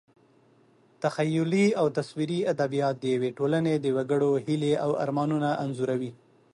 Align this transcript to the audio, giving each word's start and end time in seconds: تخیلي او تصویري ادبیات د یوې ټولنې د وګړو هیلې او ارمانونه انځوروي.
تخیلي 1.03 1.65
او 1.79 1.85
تصویري 1.97 2.39
ادبیات 2.53 2.95
د 2.99 3.03
یوې 3.15 3.29
ټولنې 3.37 3.73
د 3.79 3.85
وګړو 3.97 4.31
هیلې 4.45 4.73
او 4.85 4.91
ارمانونه 5.03 5.49
انځوروي. 5.63 6.11